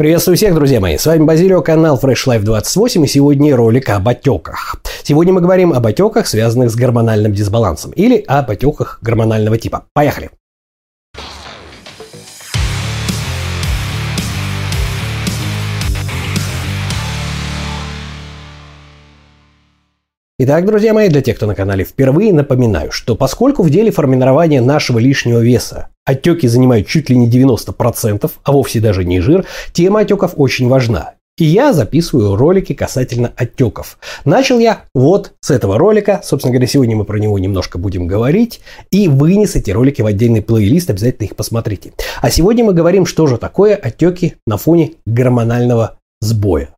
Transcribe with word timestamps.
Приветствую 0.00 0.38
всех, 0.38 0.54
друзья 0.54 0.80
мои. 0.80 0.96
С 0.96 1.04
вами 1.04 1.24
Базилио, 1.24 1.60
канал 1.60 2.00
Fresh 2.02 2.26
Life 2.26 2.40
28 2.40 3.04
и 3.04 3.06
сегодня 3.06 3.54
ролик 3.54 3.90
об 3.90 4.08
отеках. 4.08 4.76
Сегодня 5.02 5.34
мы 5.34 5.42
говорим 5.42 5.74
об 5.74 5.86
отеках, 5.86 6.26
связанных 6.26 6.70
с 6.70 6.74
гормональным 6.74 7.34
дисбалансом 7.34 7.90
или 7.90 8.24
об 8.26 8.50
отеках 8.50 8.98
гормонального 9.02 9.58
типа. 9.58 9.84
Поехали! 9.92 10.30
Итак, 20.42 20.64
друзья 20.64 20.94
мои, 20.94 21.10
для 21.10 21.20
тех, 21.20 21.36
кто 21.36 21.44
на 21.44 21.54
канале 21.54 21.84
впервые, 21.84 22.32
напоминаю, 22.32 22.90
что 22.92 23.14
поскольку 23.14 23.62
в 23.62 23.68
деле 23.68 23.90
формирования 23.90 24.62
нашего 24.62 24.98
лишнего 24.98 25.40
веса 25.40 25.88
отеки 26.06 26.46
занимают 26.46 26.86
чуть 26.86 27.10
ли 27.10 27.16
не 27.18 27.28
90%, 27.28 28.30
а 28.42 28.52
вовсе 28.52 28.80
даже 28.80 29.04
не 29.04 29.20
жир, 29.20 29.44
тема 29.74 30.00
отеков 30.00 30.32
очень 30.36 30.66
важна. 30.68 31.12
И 31.36 31.44
я 31.44 31.74
записываю 31.74 32.36
ролики 32.36 32.72
касательно 32.72 33.34
отеков. 33.36 33.98
Начал 34.24 34.58
я 34.58 34.84
вот 34.94 35.34
с 35.42 35.50
этого 35.50 35.76
ролика. 35.76 36.22
Собственно 36.24 36.54
говоря, 36.54 36.66
сегодня 36.66 36.96
мы 36.96 37.04
про 37.04 37.18
него 37.18 37.38
немножко 37.38 37.76
будем 37.76 38.06
говорить. 38.06 38.62
И 38.90 39.08
вынес 39.08 39.56
эти 39.56 39.70
ролики 39.70 40.00
в 40.00 40.06
отдельный 40.06 40.40
плейлист. 40.40 40.88
Обязательно 40.88 41.26
их 41.26 41.36
посмотрите. 41.36 41.92
А 42.22 42.30
сегодня 42.30 42.64
мы 42.64 42.72
говорим, 42.72 43.04
что 43.04 43.26
же 43.26 43.36
такое 43.36 43.76
отеки 43.76 44.36
на 44.46 44.56
фоне 44.56 44.92
гормонального 45.04 45.98
сбоя. 46.22 46.70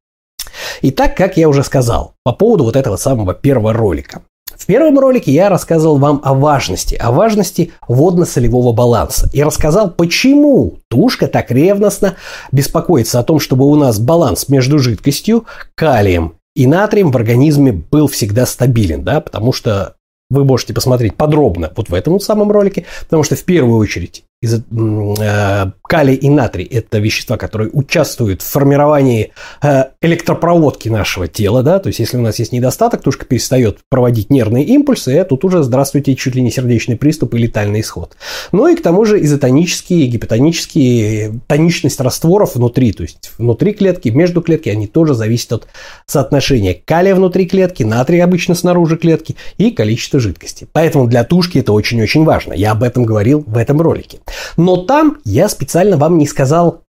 Итак, 0.84 1.16
как 1.16 1.36
я 1.36 1.48
уже 1.48 1.62
сказал, 1.62 2.14
по 2.24 2.32
поводу 2.32 2.64
вот 2.64 2.74
этого 2.74 2.96
самого 2.96 3.34
первого 3.34 3.72
ролика. 3.72 4.22
В 4.52 4.66
первом 4.66 4.98
ролике 4.98 5.30
я 5.30 5.48
рассказывал 5.48 5.98
вам 5.98 6.20
о 6.24 6.34
важности, 6.34 6.96
о 6.96 7.12
важности 7.12 7.72
водно-солевого 7.86 8.72
баланса. 8.72 9.30
И 9.32 9.45
рассказал, 9.45 9.92
почему 9.92 10.78
тушка 10.88 11.28
так 11.28 11.52
ревностно 11.52 12.16
беспокоится 12.50 13.20
о 13.20 13.22
том, 13.22 13.38
чтобы 13.38 13.64
у 13.64 13.77
нас 13.77 14.00
баланс 14.00 14.48
между 14.48 14.80
жидкостью, 14.80 15.46
калием 15.77 16.34
и 16.56 16.66
натрием 16.66 17.12
в 17.12 17.17
организме 17.17 17.70
был 17.70 18.08
всегда 18.08 18.44
стабилен, 18.44 19.05
да, 19.05 19.20
потому 19.20 19.52
что 19.52 19.94
вы 20.30 20.44
можете 20.44 20.74
посмотреть 20.74 21.14
подробно 21.14 21.70
вот 21.77 21.91
в 21.91 21.94
этом 21.94 22.19
самом 22.19 22.50
ролике, 22.50 22.86
потому 23.05 23.22
что 23.22 23.36
в 23.36 23.44
первую 23.44 23.78
очередь 23.78 24.24
из, 24.43 24.55
э, 24.55 25.71
калий 25.83 26.15
и 26.17 26.29
натрий– 26.29 26.65
это 26.71 26.98
вещества, 26.98 27.37
которые 27.37 27.71
участвуют 27.71 28.43
в 28.43 28.45
формировании 28.45 29.33
э, 29.62 29.85
электропроводки 30.01 30.89
нашего 30.89 31.29
тела. 31.29 31.62
Да? 31.62 31.79
То 31.79 31.87
есть, 31.87 32.01
если 32.01 32.17
у 32.17 32.21
нас 32.21 32.39
есть 32.41 32.53
недостаток, 32.53 33.03
тушка 33.03 33.25
перестает 33.25 33.79
проводить 33.89 34.31
нервные 34.31 34.65
импульсы, 34.65 35.19
и 35.19 35.25
тут 35.25 35.45
уже, 35.45 35.63
здравствуйте, 35.63 36.17
чуть 36.17 36.35
ли 36.35 36.43
не 36.43 36.51
сердечный 36.51 36.97
приступ 36.97 37.35
и 37.35 37.39
летальный 37.39 37.81
исход. 37.81 38.17
Ну 38.51 38.67
и 38.67 38.75
к 38.75 38.83
тому 38.83 39.05
же 39.05 39.23
изотонические, 39.23 40.09
гипотонические, 40.09 41.41
тоничность 41.47 42.01
растворов 42.01 42.57
внутри, 42.57 42.93
то 42.93 43.05
есть 43.05 43.31
внутри 43.39 43.73
клетки, 43.73 44.09
между 44.09 44.43
клетки, 44.43 44.70
они 44.70 44.89
тоже 44.89 45.15
зависят 45.15 45.53
от 45.53 45.69
соотношения 46.07 46.75
калия 46.85 47.15
внутри 47.15 47.47
клетки, 47.47 47.85
натрия 47.85 48.25
обычно 48.25 48.57
снаружи 48.57 48.97
клетки 48.97 49.37
и 49.57 49.70
количества 49.70 50.19
жидкости. 50.19 50.67
Поэтому 50.73 51.07
для 51.07 51.23
тушки 51.23 51.59
это 51.59 51.73
очень-очень 51.73 52.25
важно. 52.25 52.55
Я 52.55 52.73
об 52.73 52.83
этом 52.83 53.05
говорил 53.05 53.45
в 53.47 53.57
этом 53.57 53.81
ролике. 53.81 54.19
Но 54.56 54.77
там 54.77 55.19
я 55.25 55.48
специально 55.48 55.97
вам 55.97 56.19
не 56.19 56.27
сказал, 56.27 56.83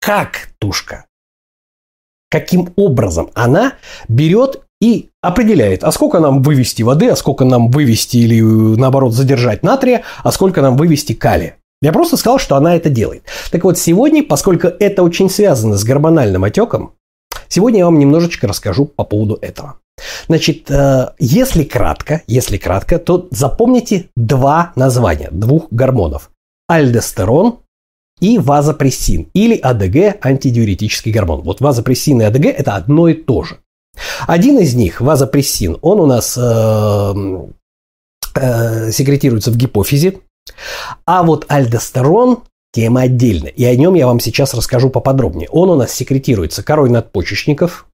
как 0.00 0.48
тушка, 0.58 1.06
каким 2.30 2.72
образом 2.76 3.30
она 3.34 3.74
берет 4.08 4.62
и 4.80 5.10
определяет, 5.20 5.84
а 5.84 5.92
сколько 5.92 6.20
нам 6.20 6.42
вывести 6.42 6.82
воды, 6.82 7.08
а 7.10 7.16
сколько 7.16 7.44
нам 7.44 7.70
вывести 7.70 8.16
или 8.16 8.40
наоборот 8.40 9.12
задержать 9.12 9.62
натрия, 9.62 10.02
а 10.22 10.32
сколько 10.32 10.62
нам 10.62 10.76
вывести 10.76 11.12
калия. 11.12 11.56
Я 11.82 11.92
просто 11.92 12.16
сказал, 12.16 12.38
что 12.38 12.56
она 12.56 12.76
это 12.76 12.90
делает. 12.90 13.24
Так 13.50 13.64
вот, 13.64 13.78
сегодня, 13.78 14.22
поскольку 14.22 14.68
это 14.68 15.02
очень 15.02 15.30
связано 15.30 15.76
с 15.76 15.84
гормональным 15.84 16.44
отеком, 16.44 16.92
сегодня 17.48 17.80
я 17.80 17.84
вам 17.86 17.98
немножечко 17.98 18.46
расскажу 18.46 18.84
по 18.84 19.04
поводу 19.04 19.38
этого. 19.40 19.76
Значит, 20.28 20.70
э, 20.70 21.10
если 21.18 21.64
кратко, 21.64 22.22
если 22.26 22.56
кратко, 22.56 22.98
то 22.98 23.28
запомните 23.30 24.08
два 24.16 24.72
названия 24.76 25.28
двух 25.30 25.66
гормонов 25.70 26.30
альдостерон 26.70 27.58
и 28.20 28.38
вазопрессин 28.38 29.28
или 29.34 29.56
АДГ 29.56 30.24
антидиуретический 30.24 31.10
гормон. 31.10 31.42
Вот 31.42 31.60
вазопрессин 31.60 32.20
и 32.20 32.24
АДГ 32.24 32.46
это 32.46 32.76
одно 32.76 33.08
и 33.08 33.14
то 33.14 33.42
же. 33.42 33.58
Один 34.28 34.58
из 34.58 34.74
них, 34.74 35.00
вазопрессин, 35.00 35.78
он 35.82 35.98
у 36.00 36.06
нас 36.06 36.38
э, 36.40 37.14
э, 38.36 38.92
секретируется 38.92 39.50
в 39.50 39.56
гипофизе, 39.56 40.20
а 41.06 41.24
вот 41.24 41.44
альдостерон 41.48 42.44
тема 42.72 43.02
отдельная, 43.02 43.50
и 43.50 43.64
о 43.64 43.74
нем 43.74 43.94
я 43.94 44.06
вам 44.06 44.20
сейчас 44.20 44.54
расскажу 44.54 44.90
поподробнее. 44.90 45.48
Он 45.50 45.70
у 45.70 45.74
нас 45.74 45.92
секретируется 45.92 46.62
корой 46.62 46.88
надпочечников, 46.88 47.89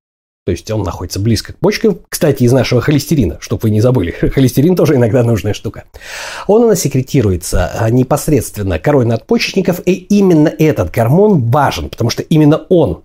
то 0.47 0.53
есть 0.53 0.71
он 0.71 0.85
находится 0.85 1.19
близко 1.19 1.53
к 1.53 1.59
почкам. 1.59 1.99
Кстати, 2.09 2.45
из 2.45 2.53
нашего 2.53 2.81
холестерина, 2.81 3.39
чтобы 3.41 3.63
вы 3.63 3.71
не 3.71 3.81
забыли. 3.81 4.13
Холестерин 4.33 4.77
тоже 4.77 4.95
иногда 4.95 5.25
нужная 5.25 5.55
штука. 5.55 5.85
Он 6.47 6.63
у 6.63 6.69
нас 6.69 6.81
секретируется 6.81 7.73
а, 7.75 7.91
непосредственно 7.91 8.79
корой 8.79 9.07
надпочечников. 9.07 9.81
И 9.85 9.95
именно 9.95 10.47
этот 10.47 10.93
гормон 10.93 11.51
важен, 11.51 11.89
потому 11.91 12.11
что 12.11 12.23
именно 12.23 12.59
он 12.69 13.03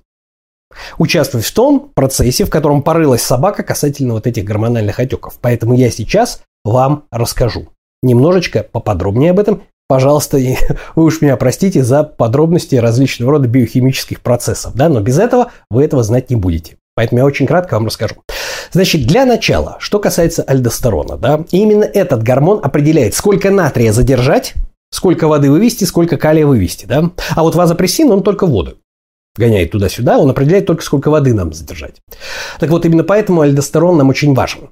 участвует 1.00 1.44
в 1.44 1.52
том 1.52 1.91
процессе, 1.96 2.46
в 2.46 2.52
котором 2.52 2.84
порылась 2.84 3.24
собака 3.24 3.63
касательно 3.63 4.13
вот 4.13 4.28
этих 4.28 4.46
гормональных 4.46 5.00
отеков. 5.00 5.40
Поэтому 5.41 5.73
я 5.73 5.90
сейчас 5.90 6.44
вам 6.63 7.06
расскажу. 7.09 7.69
Немножечко 8.03 8.62
поподробнее 8.62 9.31
об 9.31 9.40
этом. 9.40 9.63
Пожалуйста, 9.88 10.38
вы 10.96 11.03
уж 11.03 11.22
меня 11.22 11.38
простите 11.38 11.84
за 11.84 12.03
подробности 12.03 12.75
различного 12.75 13.31
рода 13.31 13.47
биохимических 13.47 14.22
процессов, 14.22 14.75
да, 14.75 14.90
но 14.90 15.02
без 15.02 15.18
этого 15.18 15.52
вы 15.72 15.84
этого 15.84 16.03
знать 16.03 16.29
не 16.29 16.35
будете. 16.35 16.78
Поэтому 16.96 17.19
я 17.19 17.25
очень 17.25 17.47
кратко 17.47 17.75
вам 17.75 17.88
расскажу. 17.88 18.16
Значит, 18.72 19.06
для 19.06 19.25
начала, 19.25 19.78
что 19.79 20.00
касается 20.00 20.44
альдостерона, 20.44 21.18
да, 21.18 21.44
именно 21.52 21.84
этот 21.84 22.24
гормон 22.24 22.59
определяет, 22.63 23.16
сколько 23.16 23.50
натрия 23.50 23.91
задержать, 23.91 24.53
сколько 24.91 25.28
воды 25.28 25.50
вывести, 25.50 25.84
сколько 25.84 26.18
калия 26.18 26.46
вывести, 26.46 26.85
да. 26.85 27.12
А 27.35 27.44
вот 27.44 27.56
вазопрессин, 27.56 28.12
он 28.12 28.24
только 28.24 28.46
воду 28.46 28.78
гоняет 29.35 29.72
туда-сюда, 29.72 30.19
он 30.19 30.29
определяет 30.29 30.66
только, 30.66 30.84
сколько 30.84 31.09
воды 31.09 31.34
нам 31.34 31.53
задержать. 31.53 31.96
Так 32.59 32.69
вот, 32.69 32.85
именно 32.85 33.03
поэтому 33.03 33.41
альдостерон 33.41 33.97
нам 33.97 34.09
очень 34.09 34.34
важен. 34.34 34.69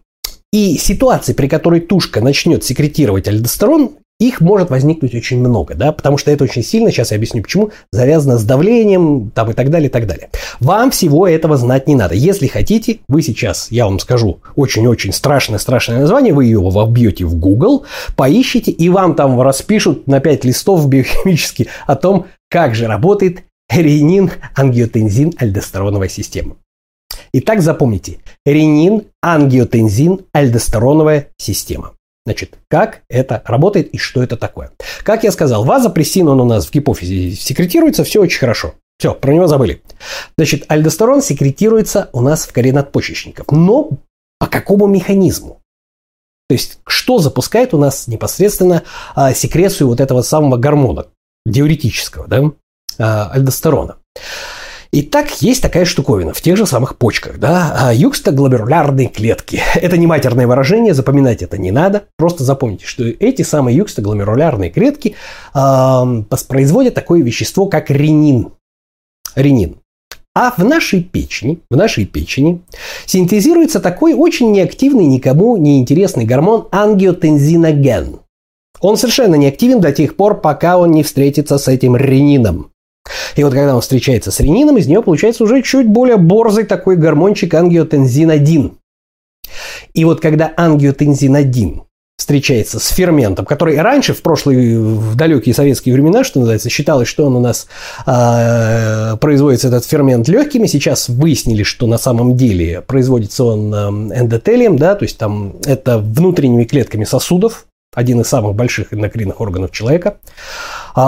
И 0.51 0.77
ситуации, 0.77 1.33
при 1.33 1.47
которой 1.47 1.79
тушка 1.79 2.21
начнет 2.21 2.63
секретировать 2.63 3.27
альдостерон, 3.27 3.97
их 4.19 4.41
может 4.41 4.69
возникнуть 4.69 5.15
очень 5.15 5.39
много, 5.39 5.75
да, 5.75 5.91
потому 5.91 6.17
что 6.17 6.29
это 6.29 6.43
очень 6.43 6.63
сильно, 6.63 6.91
сейчас 6.91 7.11
я 7.11 7.17
объясню 7.17 7.41
почему, 7.41 7.71
завязано 7.91 8.37
с 8.37 8.43
давлением 8.43 9.31
там, 9.33 9.51
и 9.51 9.53
так 9.53 9.69
далее, 9.69 9.89
и 9.89 9.91
так 9.91 10.07
далее. 10.07 10.29
Вам 10.59 10.91
всего 10.91 11.27
этого 11.27 11.55
знать 11.55 11.87
не 11.87 11.95
надо. 11.95 12.15
Если 12.15 12.47
хотите, 12.47 12.99
вы 13.07 13.21
сейчас, 13.21 13.71
я 13.71 13.85
вам 13.85 13.99
скажу, 13.99 14.39
очень-очень 14.55 15.13
страшное-страшное 15.13 16.01
название, 16.01 16.33
вы 16.33 16.45
его 16.45 16.69
вобьете 16.69 17.25
в 17.25 17.35
Google, 17.35 17.85
поищите, 18.15 18.71
и 18.71 18.89
вам 18.89 19.15
там 19.15 19.39
распишут 19.41 20.07
на 20.07 20.19
5 20.19 20.45
листов 20.45 20.87
биохимически 20.87 21.67
о 21.87 21.95
том, 21.95 22.25
как 22.49 22.75
же 22.75 22.87
работает 22.87 23.43
ренин, 23.69 24.31
ангиотензин, 24.55 25.33
альдостероновая 25.37 26.09
система. 26.09 26.57
Итак, 27.31 27.61
запомните, 27.61 28.17
ренин, 28.45 29.03
ангиотензин, 29.21 30.21
альдостероновая 30.33 31.27
система. 31.37 31.93
Значит, 32.29 32.59
как 32.67 33.01
это 33.09 33.41
работает 33.43 33.89
и 33.89 33.97
что 33.97 34.21
это 34.21 34.37
такое? 34.37 34.71
Как 35.01 35.23
я 35.23 35.31
сказал, 35.31 35.65
вазопрессин, 35.65 36.27
он 36.27 36.39
у 36.39 36.45
нас 36.45 36.67
в 36.67 36.71
гипофизе 36.71 37.31
секретируется, 37.31 38.03
все 38.03 38.21
очень 38.21 38.37
хорошо. 38.37 38.75
Все, 38.99 39.15
про 39.15 39.33
него 39.33 39.47
забыли. 39.47 39.81
Значит, 40.37 40.65
альдостерон 40.67 41.23
секретируется 41.23 42.11
у 42.13 42.21
нас 42.21 42.45
в 42.45 42.53
коре 42.53 42.71
надпочечников. 42.71 43.47
Но 43.49 43.89
по 44.37 44.45
какому 44.45 44.85
механизму? 44.85 45.63
То 46.49 46.53
есть, 46.53 46.81
что 46.85 47.17
запускает 47.17 47.73
у 47.73 47.79
нас 47.79 48.07
непосредственно 48.07 48.83
а, 49.15 49.33
секрецию 49.33 49.87
вот 49.87 49.99
этого 49.99 50.21
самого 50.21 50.57
гормона, 50.57 51.07
диуретического, 51.47 52.27
да, 52.27 52.51
а, 52.99 53.31
альдостерона? 53.31 53.97
Итак, 54.91 55.41
есть 55.41 55.61
такая 55.61 55.85
штуковина 55.85 56.33
в 56.33 56.41
тех 56.41 56.57
же 56.57 56.65
самых 56.65 56.97
почках, 56.97 57.37
да, 57.37 57.75
а, 57.79 57.93
юкстогломерулярные 57.93 59.07
клетки. 59.07 59.61
Это 59.75 59.97
не 59.97 60.07
матерное 60.07 60.47
выражение, 60.47 60.95
запоминать 60.95 61.43
это 61.43 61.59
не 61.59 61.69
надо. 61.69 62.05
Просто 62.17 62.43
запомните, 62.43 62.87
что 62.87 63.03
эти 63.03 63.43
самые 63.43 63.77
юкстогломерулярные 63.77 64.71
клетки 64.71 65.15
э, 65.53 66.23
производят 66.47 66.95
такое 66.95 67.21
вещество, 67.21 67.67
как 67.67 67.91
ренин. 67.91 68.51
Ренин. 69.35 69.77
А 70.33 70.53
в 70.57 70.63
нашей 70.63 71.03
печени, 71.03 71.59
в 71.69 71.75
нашей 71.75 72.05
печени 72.05 72.61
синтезируется 73.05 73.79
такой 73.79 74.13
очень 74.13 74.51
неактивный, 74.51 75.05
никому 75.05 75.57
не 75.57 75.79
интересный 75.79 76.25
гормон 76.25 76.67
ангиотензиноген. 76.71 78.21
Он 78.81 78.97
совершенно 78.97 79.35
неактивен 79.35 79.81
до 79.81 79.91
тех 79.91 80.15
пор, 80.15 80.39
пока 80.41 80.77
он 80.77 80.91
не 80.91 81.03
встретится 81.03 81.57
с 81.57 81.67
этим 81.67 81.95
ренином. 81.95 82.71
И 83.35 83.43
вот 83.43 83.53
когда 83.53 83.75
он 83.75 83.81
встречается 83.81 84.31
с 84.31 84.39
ренином, 84.39 84.77
из 84.77 84.87
нее 84.87 85.01
получается 85.01 85.43
уже 85.43 85.61
чуть 85.61 85.87
более 85.87 86.17
борзый 86.17 86.65
такой 86.65 86.95
гормончик 86.95 87.53
ангиотензин-1. 87.53 88.73
И 89.93 90.05
вот 90.05 90.21
когда 90.21 90.53
ангиотензин-1 90.57 91.81
встречается 92.17 92.79
с 92.79 92.89
ферментом, 92.89 93.45
который 93.45 93.79
раньше, 93.81 94.13
в 94.13 94.21
прошлые, 94.21 94.79
в 94.79 95.15
далекие 95.15 95.55
советские 95.55 95.95
времена, 95.95 96.23
что 96.23 96.39
называется, 96.39 96.69
считалось, 96.69 97.07
что 97.07 97.25
он 97.25 97.37
у 97.37 97.39
нас 97.39 97.67
э, 98.05 99.15
производится, 99.17 99.69
этот 99.69 99.85
фермент, 99.85 100.27
легкими. 100.27 100.67
Сейчас 100.67 101.09
выяснили, 101.09 101.63
что 101.63 101.87
на 101.87 101.97
самом 101.97 102.35
деле 102.35 102.81
производится 102.81 103.45
он 103.45 103.73
эндотелием, 104.13 104.77
да, 104.77 104.95
то 104.95 105.05
есть 105.05 105.17
там 105.17 105.55
это 105.65 105.97
внутренними 105.97 106.65
клетками 106.65 107.05
сосудов, 107.05 107.65
один 107.95 108.21
из 108.21 108.27
самых 108.27 108.53
больших 108.53 108.93
эндокринных 108.93 109.41
органов 109.41 109.71
человека. 109.71 110.17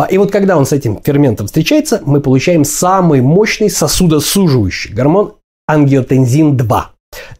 И 0.09 0.17
вот 0.17 0.31
когда 0.31 0.57
он 0.57 0.65
с 0.65 0.73
этим 0.73 1.01
ферментом 1.01 1.47
встречается, 1.47 2.01
мы 2.05 2.21
получаем 2.21 2.63
самый 2.65 3.21
мощный 3.21 3.69
сосудосуживающий 3.69 4.93
гормон 4.93 5.33
ангиотензин-2. 5.69 6.81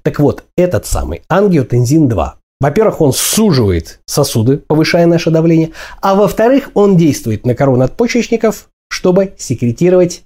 Так 0.03 0.19
вот, 0.19 0.43
этот 0.55 0.85
самый 0.85 1.21
ангиотензин-2 1.29 2.33
во-первых, 2.61 3.01
он 3.01 3.11
суживает 3.11 4.01
сосуды, 4.05 4.57
повышая 4.57 5.07
наше 5.07 5.31
давление, 5.31 5.71
а 5.99 6.13
во-вторых, 6.13 6.69
он 6.75 6.95
действует 6.95 7.43
на 7.43 7.55
кору 7.55 7.75
надпочечников, 7.75 8.69
чтобы 8.87 9.33
секретировать 9.39 10.25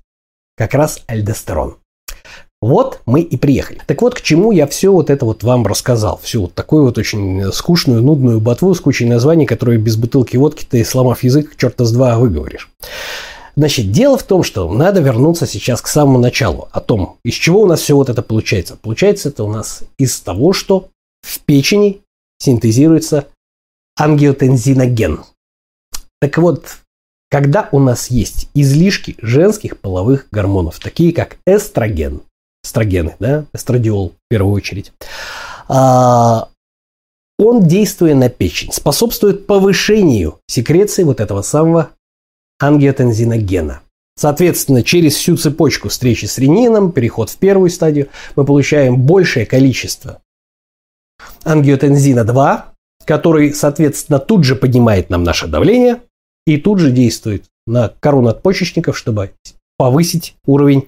как 0.57 0.73
раз 0.73 1.01
альдостерон. 1.07 1.77
Вот 2.65 3.01
мы 3.05 3.21
и 3.21 3.37
приехали. 3.37 3.79
Так 3.85 4.01
вот, 4.01 4.15
к 4.15 4.21
чему 4.21 4.51
я 4.51 4.65
все 4.65 4.91
вот 4.91 5.11
это 5.11 5.23
вот 5.23 5.43
вам 5.43 5.67
рассказал. 5.67 6.17
Всю 6.23 6.41
вот 6.41 6.55
такую 6.55 6.85
вот 6.85 6.97
очень 6.97 7.51
скучную, 7.51 8.01
нудную 8.01 8.39
ботву 8.39 8.73
с 8.73 8.79
кучей 8.79 9.05
названий, 9.05 9.45
которые 9.45 9.77
без 9.77 9.97
бутылки 9.97 10.35
водки 10.35 10.65
ты, 10.67 10.83
сломав 10.83 11.21
язык, 11.21 11.55
черта 11.57 11.85
с 11.85 11.91
два 11.91 12.17
выговоришь. 12.17 12.71
Значит, 13.55 13.91
дело 13.91 14.17
в 14.17 14.23
том, 14.23 14.41
что 14.41 14.67
надо 14.73 14.99
вернуться 14.99 15.45
сейчас 15.45 15.79
к 15.79 15.87
самому 15.87 16.17
началу, 16.17 16.67
о 16.71 16.81
том, 16.81 17.17
из 17.23 17.35
чего 17.35 17.61
у 17.61 17.65
нас 17.67 17.81
все 17.81 17.95
вот 17.95 18.09
это 18.09 18.23
получается. 18.23 18.79
Получается 18.81 19.29
это 19.29 19.43
у 19.43 19.51
нас 19.51 19.83
из 19.99 20.19
того, 20.19 20.51
что 20.51 20.87
в 21.21 21.41
печени 21.41 22.01
синтезируется 22.39 23.27
ангиотензиноген. 23.95 25.19
Так 26.19 26.39
вот, 26.39 26.77
когда 27.29 27.69
у 27.71 27.77
нас 27.77 28.09
есть 28.09 28.49
излишки 28.55 29.17
женских 29.21 29.77
половых 29.77 30.25
гормонов, 30.31 30.79
такие 30.79 31.13
как 31.13 31.37
эстроген, 31.45 32.21
эстрогены, 32.65 33.15
да, 33.19 33.45
эстрадиол 33.53 34.09
в 34.09 34.29
первую 34.29 34.53
очередь, 34.53 34.91
а, 35.67 36.49
он, 37.37 37.67
действуя 37.67 38.15
на 38.15 38.29
печень, 38.29 38.71
способствует 38.71 39.45
повышению 39.45 40.39
секреции 40.47 41.03
вот 41.03 41.19
этого 41.19 41.41
самого 41.41 41.91
ангиотензиногена. 42.59 43.81
Соответственно, 44.17 44.81
через 44.81 45.15
всю 45.15 45.35
цепочку 45.35 45.89
встречи 45.89 46.25
с 46.25 46.37
ренином, 46.37 46.91
переход 46.91 47.29
в 47.29 47.37
первую 47.37 47.69
стадию, 47.69 48.07
мы 48.37 48.45
получаем 48.45 49.01
большее 49.01 49.45
количество 49.45 50.21
ангиотензина-2, 51.43 52.63
который, 53.05 53.53
соответственно, 53.53 54.19
тут 54.19 54.45
же 54.45 54.55
поднимает 54.55 55.09
нам 55.09 55.23
наше 55.23 55.47
давление 55.47 56.01
и 56.47 56.57
тут 56.57 56.79
же 56.79 56.91
действует 56.91 57.45
на 57.67 57.89
кору 57.99 58.21
надпочечников, 58.21 58.97
чтобы 58.97 59.31
повысить 59.77 60.35
уровень 60.45 60.87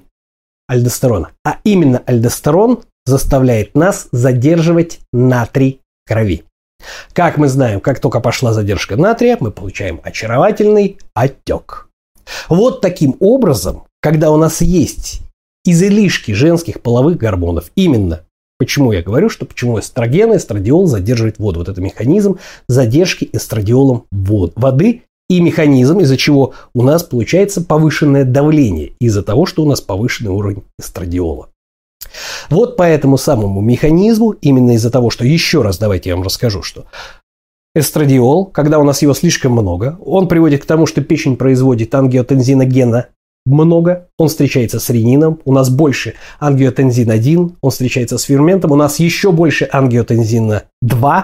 альдостерона. 0.67 1.31
А 1.43 1.57
именно 1.63 2.01
альдостерон 2.05 2.83
заставляет 3.05 3.75
нас 3.75 4.07
задерживать 4.11 4.99
натрий 5.11 5.81
в 6.05 6.09
крови. 6.09 6.43
Как 7.13 7.37
мы 7.37 7.47
знаем, 7.47 7.79
как 7.79 7.99
только 7.99 8.19
пошла 8.19 8.53
задержка 8.53 8.95
натрия, 8.95 9.37
мы 9.39 9.51
получаем 9.51 9.99
очаровательный 10.03 10.97
отек. 11.13 11.89
Вот 12.49 12.81
таким 12.81 13.15
образом, 13.19 13.83
когда 14.01 14.31
у 14.31 14.37
нас 14.37 14.61
есть 14.61 15.21
излишки 15.65 16.33
женских 16.33 16.81
половых 16.81 17.17
гормонов, 17.17 17.71
именно 17.75 18.23
Почему 18.59 18.91
я 18.91 19.03
говорю, 19.03 19.29
что 19.29 19.45
почему 19.45 19.79
эстроген 19.79 20.33
и 20.33 20.37
эстрадиол 20.37 20.87
задерживает 20.87 21.37
воду? 21.37 21.59
Вот 21.59 21.69
это 21.69 21.79
механизм 21.79 22.39
задержки 22.67 23.29
эстрадиолом 23.31 24.05
вод, 24.11 24.53
воды 24.55 25.03
и 25.29 25.41
механизм, 25.41 25.99
из-за 25.99 26.17
чего 26.17 26.53
у 26.73 26.83
нас 26.83 27.03
получается 27.03 27.61
повышенное 27.61 28.23
давление, 28.23 28.93
из-за 28.99 29.23
того, 29.23 29.45
что 29.45 29.63
у 29.63 29.65
нас 29.65 29.81
повышенный 29.81 30.31
уровень 30.31 30.63
эстрадиола. 30.79 31.49
Вот 32.49 32.77
по 32.77 32.83
этому 32.83 33.17
самому 33.17 33.61
механизму, 33.61 34.31
именно 34.31 34.71
из-за 34.71 34.89
того, 34.89 35.09
что 35.09 35.25
еще 35.25 35.61
раз 35.61 35.77
давайте 35.77 36.09
я 36.09 36.15
вам 36.15 36.23
расскажу, 36.23 36.63
что 36.63 36.85
эстрадиол, 37.75 38.45
когда 38.45 38.79
у 38.79 38.83
нас 38.83 39.01
его 39.01 39.13
слишком 39.13 39.51
много, 39.51 39.97
он 40.03 40.27
приводит 40.27 40.63
к 40.63 40.65
тому, 40.65 40.85
что 40.85 41.01
печень 41.01 41.37
производит 41.37 41.93
ангиотензиногена 41.93 43.07
много, 43.47 44.09
он 44.17 44.27
встречается 44.27 44.79
с 44.79 44.89
ренином, 44.89 45.39
у 45.45 45.53
нас 45.53 45.69
больше 45.69 46.15
ангиотензин-1, 46.39 47.55
он 47.61 47.71
встречается 47.71 48.17
с 48.17 48.23
ферментом, 48.23 48.71
у 48.71 48.75
нас 48.75 48.99
еще 48.99 49.31
больше 49.31 49.69
ангиотензина-2, 49.71 51.23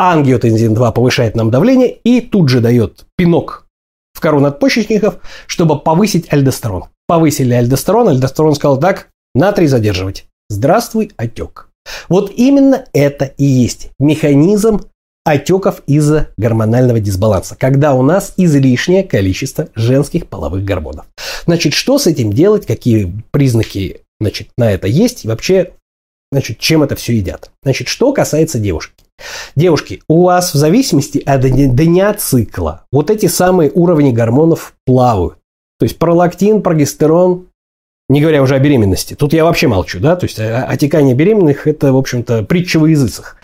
ангиотензин-2 0.00 0.92
повышает 0.92 1.36
нам 1.36 1.50
давление 1.50 1.90
и 2.04 2.20
тут 2.20 2.48
же 2.48 2.60
дает 2.60 3.06
пинок 3.16 3.66
в 4.12 4.20
кору 4.20 4.40
надпочечников, 4.40 5.18
чтобы 5.46 5.78
повысить 5.78 6.32
альдостерон. 6.32 6.84
Повысили 7.06 7.54
альдостерон, 7.54 8.08
альдостерон 8.08 8.54
сказал 8.54 8.78
так, 8.78 9.08
натрий 9.34 9.66
задерживать. 9.66 10.26
Здравствуй, 10.48 11.12
отек. 11.16 11.70
Вот 12.08 12.30
именно 12.36 12.84
это 12.92 13.24
и 13.24 13.44
есть 13.44 13.90
механизм 13.98 14.82
отеков 15.24 15.82
из-за 15.86 16.28
гормонального 16.36 17.00
дисбаланса, 17.00 17.56
когда 17.56 17.94
у 17.94 18.02
нас 18.02 18.34
излишнее 18.36 19.04
количество 19.04 19.68
женских 19.74 20.26
половых 20.26 20.64
гормонов. 20.64 21.06
Значит, 21.46 21.74
что 21.74 21.98
с 21.98 22.06
этим 22.06 22.32
делать, 22.32 22.66
какие 22.66 23.12
признаки 23.30 24.00
значит, 24.20 24.48
на 24.56 24.70
это 24.70 24.86
есть 24.86 25.24
и 25.24 25.28
вообще 25.28 25.72
значит, 26.32 26.58
чем 26.58 26.82
это 26.82 26.96
все 26.96 27.14
едят. 27.14 27.50
Значит, 27.62 27.88
что 27.88 28.12
касается 28.12 28.58
девушки. 28.58 28.94
Девушки, 29.54 30.02
у 30.08 30.22
вас 30.22 30.54
в 30.54 30.56
зависимости 30.56 31.18
от 31.18 31.42
дня 31.42 32.14
цикла 32.14 32.84
вот 32.90 33.10
эти 33.10 33.26
самые 33.26 33.70
уровни 33.70 34.12
гормонов 34.12 34.74
плавают. 34.86 35.36
То 35.78 35.84
есть 35.84 35.98
пролактин, 35.98 36.62
прогестерон, 36.62 37.48
не 38.10 38.20
говоря 38.20 38.42
уже 38.42 38.56
о 38.56 38.58
беременности. 38.58 39.14
Тут 39.14 39.32
я 39.32 39.44
вообще 39.44 39.68
молчу, 39.68 40.00
да, 40.00 40.16
то 40.16 40.26
есть 40.26 40.38
э, 40.40 40.52
отекание 40.52 41.14
беременных– 41.14 41.66
это, 41.68 41.92
в 41.92 41.96
общем-то, 41.96 42.42
притча 42.42 42.80
во 42.80 42.88
языцах. 42.88 43.36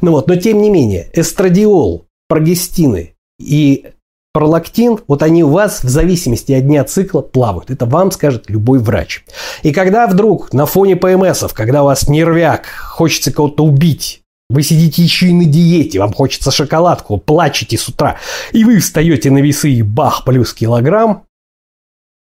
Ну 0.00 0.12
вот, 0.12 0.28
но 0.28 0.36
тем 0.36 0.62
не 0.62 0.70
менее, 0.70 1.10
эстрадиол, 1.12 2.06
прогестины 2.26 3.14
и 3.38 3.84
пролактин, 4.32 4.98
вот 5.06 5.22
они 5.22 5.44
у 5.44 5.50
вас 5.50 5.84
в 5.84 5.90
зависимости 5.90 6.52
от 6.52 6.66
дня 6.66 6.84
цикла 6.84 7.20
плавают. 7.20 7.70
Это 7.70 7.84
вам 7.84 8.10
скажет 8.10 8.48
любой 8.48 8.78
врач. 8.78 9.24
И 9.62 9.72
когда 9.72 10.06
вдруг 10.06 10.54
на 10.54 10.64
фоне 10.64 10.96
ПМСов, 10.96 11.52
когда 11.52 11.82
у 11.82 11.86
вас 11.86 12.08
нервяк, 12.08 12.64
хочется 12.66 13.30
кого-то 13.30 13.62
убить, 13.62 14.22
вы 14.48 14.62
сидите 14.62 15.02
еще 15.02 15.28
и 15.28 15.34
на 15.34 15.44
диете, 15.44 15.98
вам 15.98 16.14
хочется 16.14 16.50
шоколадку, 16.50 17.18
плачете 17.18 17.76
с 17.76 17.88
утра, 17.90 18.16
и 18.52 18.64
вы 18.64 18.78
встаете 18.78 19.30
на 19.30 19.38
весы 19.42 19.70
и 19.70 19.82
бах, 19.82 20.24
плюс 20.24 20.54
килограмм, 20.54 21.24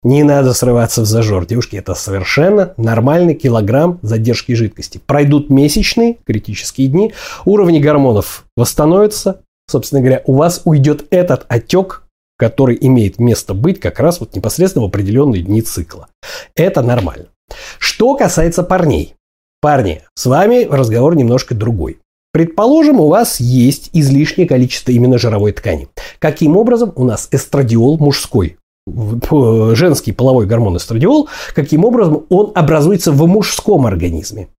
не 0.03 0.23
надо 0.23 0.53
срываться 0.53 1.01
в 1.01 1.05
зажор, 1.05 1.45
девушки, 1.45 1.75
это 1.75 1.93
совершенно 1.93 2.73
нормальный 2.77 3.35
килограмм 3.35 3.99
задержки 4.01 4.53
жидкости. 4.53 5.01
Пройдут 5.05 5.49
месячные 5.49 6.17
критические 6.25 6.87
дни, 6.87 7.13
уровни 7.43 7.79
гормонов 7.79 8.45
восстановятся, 8.55 9.41
собственно 9.67 10.01
говоря, 10.01 10.23
у 10.25 10.35
вас 10.35 10.61
уйдет 10.63 11.05
этот 11.09 11.45
отек, 11.49 12.03
который 12.37 12.77
имеет 12.79 13.19
место 13.19 13.53
быть 13.53 13.81
как 13.81 13.99
раз 13.99 14.21
вот 14.21 14.35
непосредственно 14.35 14.85
в 14.85 14.87
определенные 14.87 15.41
дни 15.41 15.61
цикла. 15.61 16.07
Это 16.55 16.81
нормально. 16.81 17.25
Что 17.77 18.15
касается 18.15 18.63
парней. 18.63 19.15
Парни, 19.61 20.03
с 20.15 20.25
вами 20.25 20.63
разговор 20.63 21.17
немножко 21.17 21.53
другой. 21.53 21.99
Предположим, 22.31 23.01
у 23.01 23.07
вас 23.09 23.41
есть 23.41 23.89
излишнее 23.91 24.47
количество 24.47 24.91
именно 24.91 25.17
жировой 25.17 25.51
ткани. 25.51 25.89
Каким 26.19 26.55
образом 26.55 26.93
у 26.95 27.03
нас 27.03 27.27
эстрадиол 27.31 27.97
мужской 27.97 28.55
женский 29.75 30.11
половой 30.11 30.45
гормон 30.45 30.77
эстрадиол, 30.77 31.29
каким 31.53 31.85
образом 31.85 32.25
он 32.29 32.51
образуется 32.55 33.11
в 33.11 33.25
мужском 33.27 33.85
организме. 33.85 34.49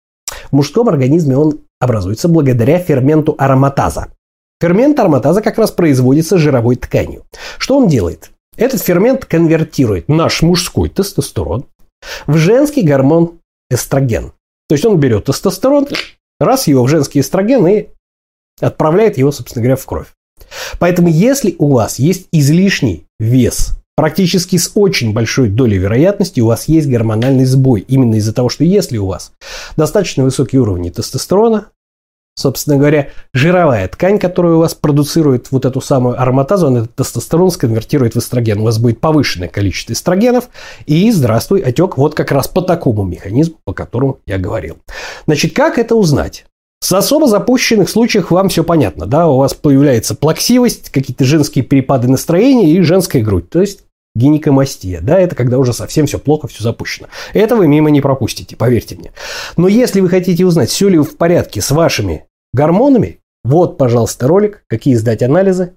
В 0.50 0.52
мужском 0.52 0.88
организме 0.88 1.36
он 1.36 1.60
образуется 1.80 2.28
благодаря 2.28 2.78
ферменту 2.78 3.34
ароматаза. 3.38 4.08
Фермент 4.60 4.98
ароматаза 4.98 5.40
как 5.42 5.58
раз 5.58 5.70
производится 5.70 6.38
жировой 6.38 6.76
тканью. 6.76 7.24
Что 7.58 7.78
он 7.78 7.88
делает? 7.88 8.30
Этот 8.56 8.82
фермент 8.82 9.24
конвертирует 9.24 10.08
наш 10.08 10.42
мужской 10.42 10.90
тестостерон 10.90 11.64
в 12.26 12.36
женский 12.36 12.82
гормон 12.82 13.38
эстроген. 13.70 14.32
То 14.68 14.74
есть 14.74 14.84
он 14.84 14.98
берет 14.98 15.24
тестостерон, 15.24 15.88
раз 16.38 16.66
его 16.66 16.84
в 16.84 16.88
женский 16.88 17.20
эстроген 17.20 17.66
и 17.66 17.88
отправляет 18.60 19.16
его, 19.18 19.32
собственно 19.32 19.62
говоря, 19.62 19.76
в 19.76 19.86
кровь. 19.86 20.08
Поэтому 20.78 21.08
если 21.08 21.54
у 21.58 21.72
вас 21.72 21.98
есть 21.98 22.28
излишний 22.32 23.06
вес 23.18 23.79
практически 23.96 24.56
с 24.56 24.72
очень 24.74 25.12
большой 25.12 25.48
долей 25.48 25.78
вероятности 25.78 26.40
у 26.40 26.46
вас 26.46 26.68
есть 26.68 26.88
гормональный 26.88 27.44
сбой. 27.44 27.80
Именно 27.80 28.16
из-за 28.16 28.32
того, 28.32 28.48
что 28.48 28.64
если 28.64 28.98
у 28.98 29.06
вас 29.06 29.32
достаточно 29.76 30.24
высокие 30.24 30.60
уровни 30.60 30.90
тестостерона, 30.90 31.66
собственно 32.34 32.76
говоря, 32.76 33.08
жировая 33.34 33.86
ткань, 33.88 34.18
которая 34.18 34.54
у 34.54 34.58
вас 34.58 34.74
продуцирует 34.74 35.50
вот 35.50 35.64
эту 35.64 35.80
самую 35.80 36.20
ароматазу, 36.20 36.68
он 36.68 36.76
этот 36.78 36.94
тестостерон 36.94 37.50
сконвертирует 37.50 38.14
в 38.14 38.18
эстроген. 38.18 38.60
У 38.60 38.64
вас 38.64 38.78
будет 38.78 39.00
повышенное 39.00 39.48
количество 39.48 39.92
эстрогенов, 39.92 40.48
и 40.86 41.10
здравствуй, 41.10 41.60
отек 41.60 41.98
вот 41.98 42.14
как 42.14 42.32
раз 42.32 42.48
по 42.48 42.62
такому 42.62 43.04
механизму, 43.04 43.56
по 43.64 43.72
которому 43.72 44.20
я 44.26 44.38
говорил. 44.38 44.78
Значит, 45.26 45.54
как 45.54 45.78
это 45.78 45.94
узнать? 45.94 46.46
В 46.80 46.92
особо 46.92 47.26
запущенных 47.28 47.88
случаях 47.88 48.30
вам 48.30 48.48
все 48.48 48.64
понятно, 48.64 49.06
да, 49.06 49.28
у 49.28 49.36
вас 49.36 49.54
появляется 49.54 50.14
плаксивость, 50.14 50.90
какие-то 50.90 51.24
женские 51.24 51.64
перепады 51.64 52.08
настроения 52.08 52.70
и 52.72 52.80
женская 52.80 53.22
грудь, 53.22 53.48
то 53.48 53.60
есть 53.60 53.84
гинекомастия, 54.16 55.00
да, 55.00 55.20
это 55.20 55.36
когда 55.36 55.58
уже 55.58 55.72
совсем 55.72 56.06
все 56.06 56.18
плохо, 56.18 56.48
все 56.48 56.64
запущено. 56.64 57.08
Это 57.32 57.54
вы 57.54 57.68
мимо 57.68 57.90
не 57.90 58.00
пропустите, 58.00 58.56
поверьте 58.56 58.96
мне. 58.96 59.12
Но 59.56 59.68
если 59.68 60.00
вы 60.00 60.08
хотите 60.08 60.44
узнать, 60.44 60.70
все 60.70 60.88
ли 60.88 60.98
в 60.98 61.16
порядке 61.16 61.60
с 61.60 61.70
вашими 61.70 62.26
гормонами, 62.52 63.20
вот, 63.44 63.78
пожалуйста, 63.78 64.26
ролик, 64.26 64.64
какие 64.66 64.94
сдать 64.94 65.22
анализы. 65.22 65.74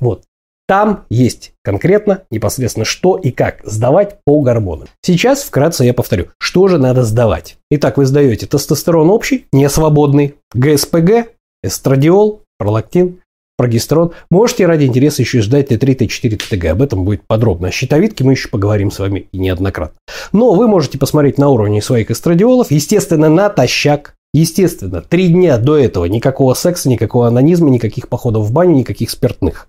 Вот. 0.00 0.24
Там 0.66 1.04
есть 1.10 1.52
конкретно, 1.62 2.22
непосредственно, 2.30 2.86
что 2.86 3.16
и 3.16 3.30
как 3.30 3.60
сдавать 3.64 4.18
по 4.24 4.40
гормонам. 4.40 4.88
Сейчас 5.02 5.42
вкратце 5.42 5.84
я 5.84 5.92
повторю, 5.92 6.28
что 6.38 6.68
же 6.68 6.78
надо 6.78 7.02
сдавать. 7.02 7.58
Итак, 7.70 7.98
вы 7.98 8.06
сдаете 8.06 8.46
тестостерон 8.46 9.10
общий, 9.10 9.46
несвободный, 9.52 10.36
ГСПГ, 10.54 11.28
эстрадиол, 11.62 12.42
пролактин, 12.58 13.20
прогестерон. 13.58 14.12
Можете 14.30 14.66
ради 14.66 14.84
интереса 14.84 15.22
еще 15.22 15.42
ждать 15.42 15.70
Т3, 15.70 15.98
Т4, 15.98 16.36
ТТГ. 16.36 16.64
Об 16.66 16.82
этом 16.82 17.04
будет 17.04 17.26
подробно. 17.26 17.68
О 17.68 17.70
щитовидке 17.70 18.24
мы 18.24 18.32
еще 18.32 18.48
поговорим 18.48 18.90
с 18.90 18.98
вами 18.98 19.28
неоднократно. 19.32 19.98
Но 20.32 20.54
вы 20.54 20.66
можете 20.66 20.98
посмотреть 20.98 21.38
на 21.38 21.50
уровне 21.50 21.82
своих 21.82 22.10
эстрадиолов, 22.10 22.70
естественно, 22.70 23.28
натощак. 23.28 24.14
Естественно, 24.32 25.00
три 25.00 25.28
дня 25.28 25.58
до 25.58 25.76
этого 25.76 26.06
никакого 26.06 26.54
секса, 26.54 26.88
никакого 26.88 27.28
анонизма, 27.28 27.70
никаких 27.70 28.08
походов 28.08 28.46
в 28.46 28.52
баню, 28.52 28.74
никаких 28.74 29.10
спиртных. 29.10 29.68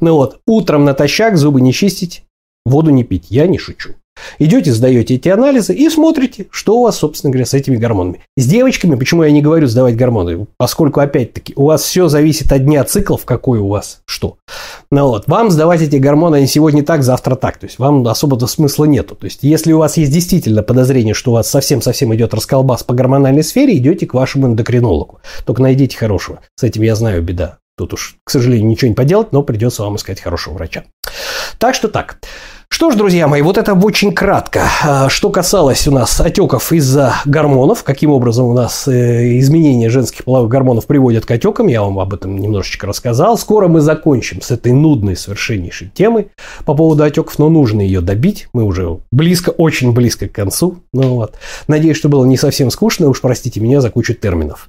Ну 0.00 0.14
вот, 0.14 0.40
утром 0.46 0.84
натощак, 0.84 1.36
зубы 1.36 1.60
не 1.60 1.72
чистить, 1.72 2.24
воду 2.64 2.90
не 2.90 3.04
пить. 3.04 3.26
Я 3.30 3.46
не 3.46 3.58
шучу. 3.58 3.94
Идете, 4.38 4.72
сдаете 4.72 5.14
эти 5.14 5.28
анализы 5.28 5.74
и 5.74 5.88
смотрите, 5.88 6.46
что 6.50 6.78
у 6.78 6.82
вас, 6.84 6.98
собственно 6.98 7.30
говоря, 7.30 7.46
с 7.46 7.54
этими 7.54 7.76
гормонами. 7.76 8.20
С 8.36 8.46
девочками, 8.46 8.94
почему 8.94 9.22
я 9.22 9.30
не 9.30 9.42
говорю 9.42 9.66
сдавать 9.66 9.96
гормоны? 9.96 10.46
Поскольку, 10.56 11.00
опять-таки, 11.00 11.52
у 11.56 11.66
вас 11.66 11.82
все 11.82 12.08
зависит 12.08 12.52
от 12.52 12.64
дня 12.64 12.84
циклов, 12.84 13.24
какой 13.24 13.58
у 13.58 13.68
вас 13.68 14.00
что. 14.06 14.38
Ну 14.90 15.08
вот, 15.08 15.26
вам 15.26 15.50
сдавать 15.50 15.82
эти 15.82 15.96
гормоны, 15.96 16.36
они 16.36 16.46
сегодня 16.46 16.82
так, 16.82 17.02
завтра 17.02 17.36
так. 17.36 17.58
То 17.58 17.66
есть, 17.66 17.78
вам 17.78 18.06
особо-то 18.06 18.46
смысла 18.46 18.84
нету. 18.84 19.14
То 19.14 19.26
есть, 19.26 19.40
если 19.42 19.72
у 19.72 19.78
вас 19.78 19.96
есть 19.96 20.12
действительно 20.12 20.62
подозрение, 20.62 21.14
что 21.14 21.30
у 21.30 21.34
вас 21.34 21.48
совсем-совсем 21.48 22.14
идет 22.14 22.34
расколбас 22.34 22.84
по 22.84 22.94
гормональной 22.94 23.42
сфере, 23.42 23.76
идете 23.76 24.06
к 24.06 24.14
вашему 24.14 24.46
эндокринологу. 24.46 25.20
Только 25.44 25.62
найдите 25.62 25.96
хорошего. 25.96 26.40
С 26.56 26.62
этим 26.62 26.82
я 26.82 26.94
знаю 26.94 27.22
беда. 27.22 27.58
Тут 27.78 27.94
уж, 27.94 28.16
к 28.24 28.30
сожалению, 28.30 28.66
ничего 28.66 28.88
не 28.88 28.94
поделать, 28.96 29.30
но 29.30 29.44
придется 29.44 29.84
вам 29.84 29.94
искать 29.94 30.20
хорошего 30.20 30.54
врача. 30.54 30.82
Так 31.58 31.76
что 31.76 31.86
так. 31.86 32.18
Что 32.70 32.90
ж, 32.90 32.96
друзья 32.96 33.26
мои, 33.28 33.40
вот 33.40 33.56
это 33.56 33.72
очень 33.72 34.12
кратко. 34.12 34.64
А, 34.84 35.08
что 35.08 35.30
касалось 35.30 35.88
у 35.88 35.90
нас 35.90 36.20
отеков 36.20 36.70
из-за 36.72 37.14
гормонов, 37.24 37.82
каким 37.82 38.10
образом 38.10 38.46
у 38.46 38.52
нас 38.52 38.86
э, 38.86 39.38
изменения 39.38 39.88
женских 39.88 40.24
половых 40.24 40.50
гормонов 40.50 40.86
приводят 40.86 41.24
к 41.24 41.30
отекам, 41.30 41.68
я 41.68 41.82
вам 41.82 41.98
об 41.98 42.12
этом 42.12 42.36
немножечко 42.36 42.86
рассказал. 42.86 43.38
Скоро 43.38 43.68
мы 43.68 43.80
закончим 43.80 44.42
с 44.42 44.50
этой 44.50 44.72
нудной 44.72 45.16
совершеннейшей 45.16 45.88
темой 45.88 46.28
по 46.66 46.74
поводу 46.74 47.04
отеков, 47.04 47.38
но 47.38 47.48
нужно 47.48 47.80
ее 47.80 48.00
добить. 48.00 48.48
Мы 48.52 48.64
уже 48.64 48.98
близко, 49.10 49.50
очень 49.50 49.92
близко 49.92 50.28
к 50.28 50.32
концу. 50.32 50.76
Ну 50.92 51.14
вот. 51.14 51.36
Надеюсь, 51.68 51.96
что 51.96 52.08
было 52.08 52.26
не 52.26 52.36
совсем 52.36 52.70
скучно, 52.70 53.08
уж 53.08 53.20
простите 53.20 53.60
меня 53.60 53.80
за 53.80 53.90
кучу 53.90 54.14
терминов. 54.14 54.68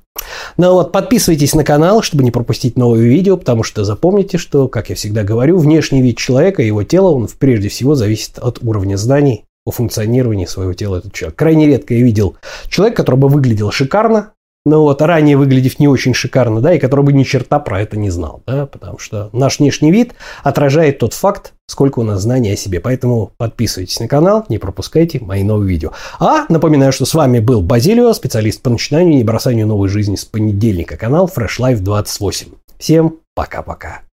Ну 0.57 0.73
вот, 0.73 0.91
подписывайтесь 0.91 1.55
на 1.55 1.63
канал, 1.63 2.01
чтобы 2.01 2.23
не 2.23 2.31
пропустить 2.31 2.77
новые 2.77 3.09
видео, 3.09 3.37
потому 3.37 3.63
что 3.63 3.83
запомните, 3.83 4.37
что, 4.37 4.67
как 4.67 4.89
я 4.89 4.95
всегда 4.95 5.23
говорю, 5.23 5.57
внешний 5.57 6.01
вид 6.01 6.17
человека, 6.17 6.61
его 6.61 6.83
тело, 6.83 7.09
он 7.09 7.27
прежде 7.37 7.69
всего 7.69 7.95
зависит 7.95 8.39
от 8.39 8.59
уровня 8.61 8.97
знаний 8.97 9.45
о 9.65 9.71
функционировании 9.71 10.45
своего 10.45 10.73
тела 10.73 10.97
этот 10.97 11.13
человек. 11.13 11.37
Крайне 11.37 11.67
редко 11.67 11.93
я 11.93 12.01
видел 12.01 12.35
человека, 12.69 13.03
который 13.03 13.17
бы 13.17 13.27
выглядел 13.27 13.71
шикарно, 13.71 14.33
но 14.69 14.83
вот 14.83 15.01
ранее 15.01 15.35
выглядев 15.35 15.79
не 15.79 15.87
очень 15.87 16.13
шикарно, 16.13 16.61
да, 16.61 16.73
и 16.73 16.79
который 16.79 17.03
бы 17.03 17.11
ни 17.11 17.23
черта 17.23 17.59
про 17.59 17.81
это 17.81 17.97
не 17.97 18.09
знал, 18.11 18.43
да, 18.45 18.67
потому 18.67 18.99
что 18.99 19.29
наш 19.33 19.59
внешний 19.59 19.91
вид 19.91 20.13
отражает 20.43 20.99
тот 20.99 21.13
факт, 21.13 21.53
сколько 21.67 21.99
у 21.99 22.03
нас 22.03 22.21
знаний 22.21 22.51
о 22.51 22.55
себе. 22.55 22.79
Поэтому 22.79 23.31
подписывайтесь 23.37 23.99
на 23.99 24.07
канал, 24.07 24.45
не 24.47 24.59
пропускайте 24.59 25.19
мои 25.19 25.43
новые 25.43 25.69
видео. 25.69 25.91
А 26.19 26.45
напоминаю, 26.49 26.91
что 26.91 27.05
с 27.05 27.13
вами 27.13 27.39
был 27.39 27.61
Базилио, 27.61 28.13
специалист 28.13 28.61
по 28.61 28.69
начинанию 28.69 29.19
и 29.19 29.23
бросанию 29.23 29.67
новой 29.67 29.89
жизни 29.89 30.15
с 30.15 30.25
понедельника, 30.25 30.97
канал 30.97 31.29
Fresh 31.35 31.59
Life 31.59 31.79
28. 31.79 32.47
Всем 32.77 33.17
пока-пока. 33.33 34.08